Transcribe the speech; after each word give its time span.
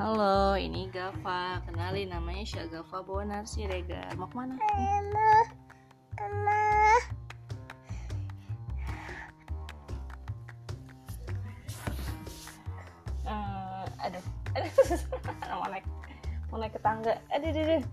Halo, 0.00 0.56
ini 0.56 0.88
Gava. 0.88 1.60
Kenalin 1.68 2.08
namanya 2.08 2.40
Syagafa 2.48 3.04
Bonar 3.04 3.44
Siregar. 3.44 4.08
Mau 4.16 4.32
ke 4.32 4.36
mana? 4.40 4.56
Aduh, 14.00 14.24
aduh, 14.56 14.72
mau 15.60 15.68
naik, 15.68 15.84
mau 16.48 16.56
naik 16.56 16.72
ke 16.72 16.80
tangga. 16.80 17.20
Aduh, 17.36 17.52
aduh, 17.52 17.64
aduh. 17.68 17.84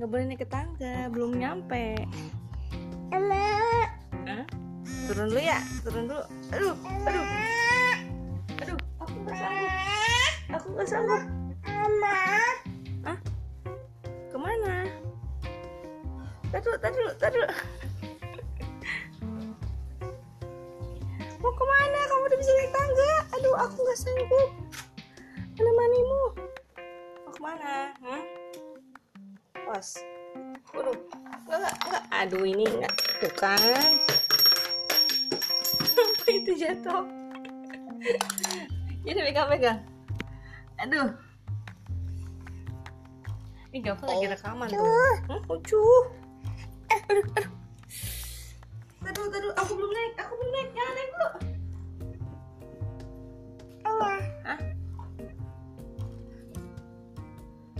Gak 0.00 0.08
boleh 0.08 0.24
naik 0.32 0.40
ke 0.40 0.48
tangga, 0.48 1.12
belum 1.12 1.36
nyampe. 1.36 2.08
Hah? 4.24 4.48
Turun 5.12 5.28
dulu 5.28 5.40
ya, 5.44 5.60
turun 5.84 6.08
dulu. 6.08 6.24
Aduh, 6.56 6.72
aduh, 7.04 7.24
Aku 10.72 10.80
nggak 10.80 10.88
sanggup. 10.88 11.20
Hah? 13.04 13.18
Ke 14.32 14.38
mana? 14.40 14.88
Tadi 16.48 16.68
tadi 16.80 17.00
tadi. 17.20 17.38
Mau 21.44 21.52
ke 21.52 21.64
mana? 21.68 21.98
Kamu 22.08 22.24
udah 22.24 22.38
bisa 22.40 22.52
naik 22.56 22.72
tangga? 22.72 23.12
Aduh, 23.36 23.54
aku 23.60 23.84
nggak 23.84 24.00
sanggup. 24.00 24.48
Mana 25.60 25.70
manimu? 25.76 26.40
Mau 27.20 27.32
ke 27.36 27.40
mana? 27.44 27.92
Hmm? 28.00 28.24
Pas. 29.68 29.88
Waduh, 30.72 30.96
enggak, 31.52 31.74
enggak. 31.84 32.04
Aduh, 32.16 32.48
ini 32.48 32.64
enggak. 32.64 32.96
Tuh 33.20 33.32
kan. 33.36 33.60
Apa 36.16 36.28
itu 36.32 36.56
jatuh? 36.56 37.04
Jadi 39.04 39.20
pegang-pegang. 39.20 39.91
Aduh. 40.82 41.14
Ini 43.70 43.78
Gava 43.86 44.04
lagi 44.04 44.26
rekaman 44.28 44.68
tuh. 44.68 44.82
Hmm, 45.30 45.40
lucu. 45.46 45.80
Aduh, 46.90 47.24
aduh. 47.38 47.52
Aduh, 49.02 49.24
aduh, 49.30 49.52
aku 49.56 49.72
belum 49.78 49.90
naik, 49.94 50.12
aku 50.18 50.32
belum 50.36 50.50
naik, 50.50 50.68
jangan 50.74 50.94
naik 50.98 51.10
dulu. 51.14 51.28
Hah? 54.42 54.60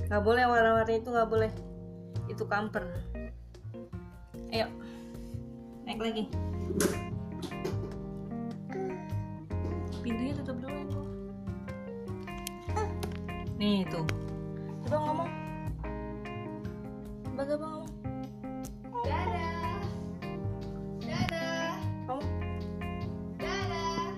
Gak 0.06 0.22
boleh 0.22 0.44
warna-warni 0.46 1.02
itu 1.02 1.08
gak 1.10 1.28
boleh. 1.28 1.50
Itu 2.30 2.46
kamper. 2.46 2.86
Ayo, 4.54 4.70
naik 5.84 6.00
lagi. 6.00 6.24
Pintunya 10.00 10.32
tutup 10.38 10.56
dulu 10.62 10.76
itu. 10.76 11.21
Nih 13.62 13.86
tuh. 13.86 14.02
Coba 14.82 14.98
ngomong. 15.06 15.30
Coba 17.30 17.42
coba 17.46 17.64
ngomong. 17.70 17.92
Dadah. 19.06 19.78
Dadah. 21.06 21.70
Kamu? 22.10 22.22
Dadah. 23.38 24.10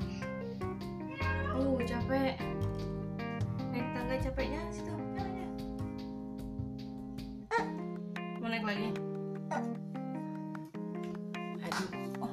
Uh, 1.60 1.76
capek. 1.84 2.40
Naik 3.68 3.86
tangga 3.92 4.16
capeknya 4.24 4.64
situ. 4.72 4.96
Jangan. 5.12 5.50
Mau 8.40 8.48
naik 8.48 8.64
lagi? 8.64 8.96
Aduh. 11.68 11.90
Oh. 12.24 12.32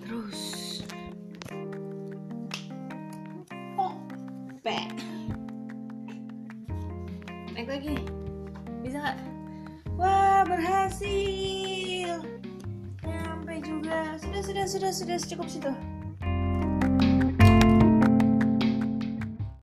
Terus. 0.00 0.40
Pe. 4.64 4.80
Naik 7.54 7.70
lagi. 7.70 7.94
Bisa 8.82 8.98
nggak? 8.98 9.18
Wah, 9.94 10.42
berhasil. 10.42 12.18
Nyampe 13.06 13.62
juga. 13.62 14.18
Sudah, 14.18 14.42
sudah, 14.42 14.64
sudah, 14.66 14.90
sudah 14.90 15.16
cukup 15.22 15.46
situ. 15.46 15.70